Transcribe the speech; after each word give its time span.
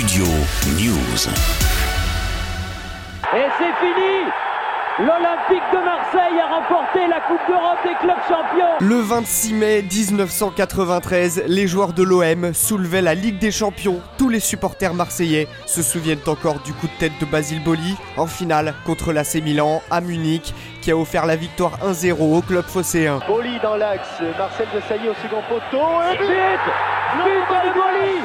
Studio 0.00 0.24
News. 0.78 1.28
Et 3.34 3.48
c'est 3.58 3.74
fini 3.84 4.30
L'Olympique 4.98 5.62
de 5.72 5.84
Marseille 5.84 6.40
a 6.40 6.54
remporté 6.56 7.06
la 7.06 7.20
Coupe 7.20 7.46
d'Europe 7.46 7.78
des 7.84 7.94
clubs 8.00 8.16
champions. 8.26 8.78
Le 8.80 8.94
26 8.96 9.52
mai 9.52 9.82
1993, 9.82 11.44
les 11.48 11.66
joueurs 11.66 11.92
de 11.92 12.02
l'OM 12.02 12.54
soulevaient 12.54 13.02
la 13.02 13.14
Ligue 13.14 13.38
des 13.38 13.50
Champions. 13.50 14.00
Tous 14.16 14.30
les 14.30 14.40
supporters 14.40 14.94
marseillais 14.94 15.48
se 15.66 15.82
souviennent 15.82 16.18
encore 16.26 16.60
du 16.60 16.72
coup 16.72 16.86
de 16.86 16.98
tête 16.98 17.12
de 17.20 17.26
Basile 17.26 17.62
Boli 17.62 17.94
en 18.16 18.26
finale 18.26 18.72
contre 18.86 19.12
l'AC 19.12 19.34
Milan 19.44 19.82
à 19.90 20.00
Munich 20.00 20.54
qui 20.80 20.90
a 20.90 20.96
offert 20.96 21.26
la 21.26 21.36
victoire 21.36 21.78
1-0 21.84 22.38
au 22.38 22.40
club 22.40 22.64
phocéen. 22.64 23.20
Boli 23.28 23.58
dans 23.62 23.76
l'axe, 23.76 24.08
Marcel 24.38 24.66
de 24.74 24.80
Sailly 24.88 25.10
au 25.10 25.14
second 25.22 25.42
poteau 25.46 25.84
et 26.10 26.16
But 26.16 26.60
But 27.16 27.68
de 27.68 27.72
Boli 27.74 28.19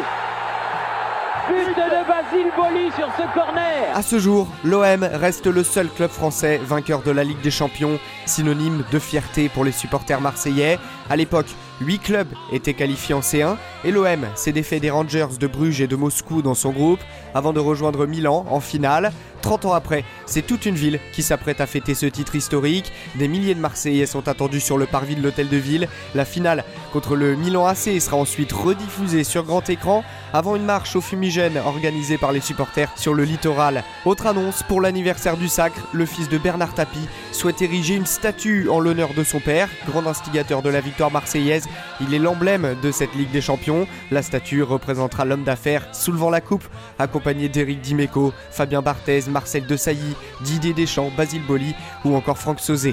Basile 2.36 2.52
Boli 2.58 2.92
sur 2.92 3.08
ce 3.18 3.98
À 3.98 4.02
ce 4.02 4.20
jour, 4.20 4.48
l'OM 4.64 5.04
reste 5.04 5.48
le 5.48 5.64
seul 5.64 5.88
club 5.88 6.10
français 6.10 6.60
vainqueur 6.64 7.02
de 7.02 7.12
la 7.12 7.24
Ligue 7.24 7.42
des 7.42 7.52
Champions, 7.52 7.98
synonyme 8.26 8.84
de 8.92 9.00
fierté 9.00 9.48
pour 9.48 9.64
les 9.64 9.72
supporters 9.72 10.20
marseillais. 10.20 10.78
À 11.10 11.16
l'époque, 11.16 11.48
8 11.82 12.00
clubs 12.00 12.28
étaient 12.52 12.74
qualifiés 12.74 13.16
en 13.16 13.20
C1 13.20 13.56
et 13.84 13.92
l'OM 13.92 14.26
s'est 14.36 14.52
défait 14.52 14.80
des 14.80 14.90
Rangers 14.90 15.28
de 15.40 15.48
Bruges 15.48 15.82
et 15.82 15.88
de 15.88 15.96
Moscou 15.96 16.42
dans 16.42 16.56
son 16.56 16.72
groupe 16.72 17.02
avant 17.34 17.54
de 17.54 17.60
rejoindre 17.60 18.06
Milan 18.06 18.46
en 18.50 18.60
finale. 18.60 19.12
30 19.42 19.66
ans 19.66 19.74
après, 19.74 20.04
c'est 20.26 20.42
toute 20.42 20.66
une 20.66 20.74
ville 20.74 21.00
qui 21.14 21.22
s'apprête 21.22 21.62
à 21.62 21.68
fêter 21.68 21.94
ce 21.94 22.08
titre 22.08 22.36
historique. 22.36 22.92
Des 23.14 23.28
milliers 23.28 23.54
de 23.54 23.60
Marseillais 23.60 24.08
sont 24.08 24.28
attendus 24.28 24.60
sur 24.60 24.80
le 24.80 24.88
parvis 24.88 25.16
de 25.16 25.22
l'hôtel 25.22 25.50
de 25.50 25.58
ville. 25.58 25.88
La 26.16 26.26
finale 26.26 26.64
contre 26.92 27.16
le 27.16 27.36
Milan 27.36 27.68
AC 27.68 28.02
sera 28.02 28.18
ensuite 28.18 28.52
rediffusée 28.52 29.24
sur 29.24 29.44
grand 29.44 29.70
écran 29.70 30.04
avant 30.36 30.58
une 30.58 30.66
marche 30.66 30.98
au 30.98 31.02
fumigène 31.02 31.58
organisée 31.58 32.18
par 32.18 32.34
les 32.34 32.42
supporters 32.42 32.92
sur 32.98 33.14
le 33.14 33.24
littoral. 33.24 33.86
Autre 34.04 34.28
annonce 34.28 34.64
pour 34.64 34.82
l'anniversaire 34.82 35.38
du 35.38 35.48
sacre, 35.48 35.88
le 35.94 36.06
fils 36.06 36.28
de 36.28 36.38
Bernard 36.38 36.74
Tapie 36.74 37.08
souhaite 37.32 37.62
ériger 37.62 37.96
une 37.96 38.06
statue 38.06 38.68
en 38.68 38.82
l'honneur 38.82 39.14
de 39.14 39.24
son 39.24 39.40
père, 39.40 39.70
grand 39.88 40.06
instigateur 40.06 40.62
de 40.62 40.70
la 40.70 40.82
victoire 40.82 41.10
marseillaise. 41.10 41.70
Il 42.02 42.14
est 42.14 42.20
l'emblème 42.20 42.76
de 42.82 42.92
cette 42.92 43.16
Ligue 43.16 43.32
des 43.32 43.40
Champions. 43.40 43.88
La 44.12 44.22
statue 44.22 44.62
représentera 44.62 45.24
l'homme 45.24 45.44
d'affaires 45.44 45.88
soulevant 45.94 46.30
la 46.30 46.42
coupe, 46.42 46.66
accompagné 47.00 47.48
d'Éric 47.48 47.80
Dimeco, 47.80 48.34
Fabien 48.52 48.82
Barthez, 48.82 49.22
Marcel 49.30 49.66
Desailly, 49.66 50.16
Didier 50.42 50.74
Deschamps, 50.74 51.12
Basile 51.16 51.44
Boli 51.48 51.74
ou 52.04 52.14
encore 52.14 52.38
Franck 52.38 52.60
Sauzé. 52.60 52.92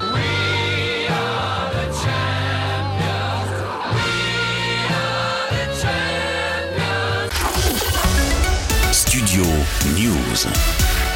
News. 9.94 11.11